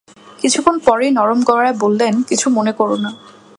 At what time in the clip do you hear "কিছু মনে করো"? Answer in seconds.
2.21-2.95